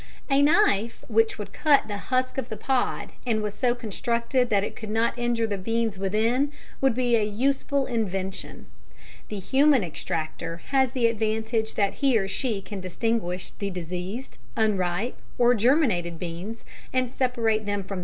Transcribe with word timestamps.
A 0.31 0.41
knife 0.41 1.03
which 1.09 1.37
would 1.37 1.53
cut 1.53 1.87
the 1.87 1.99
husk 2.09 2.39
of 2.39 2.49
the 2.49 2.57
pod 2.57 3.11
and 3.23 3.43
was 3.43 3.53
so 3.53 3.75
constructed 3.75 4.49
that 4.49 4.63
it 4.63 4.75
could 4.75 4.89
not 4.89 5.15
injure 5.15 5.45
the 5.45 5.59
beans 5.59 5.99
within, 5.99 6.51
would 6.81 6.95
be 6.95 7.15
a 7.15 7.23
useful 7.23 7.85
invention. 7.85 8.65
The 9.29 9.37
human 9.37 9.83
extractor 9.83 10.63
has 10.69 10.93
the 10.93 11.05
advantage 11.05 11.75
that 11.75 11.93
he 12.01 12.17
or 12.17 12.27
she 12.27 12.63
can 12.63 12.81
distinguish 12.81 13.51
the 13.51 13.69
diseased, 13.69 14.39
unripe 14.55 15.19
or 15.37 15.53
germinated 15.53 16.17
beans 16.17 16.65
and 16.91 17.13
separate 17.13 17.67
them 17.67 17.83
from 17.83 17.89
the 17.89 17.89
good 17.91 17.91
ones. 17.91 17.99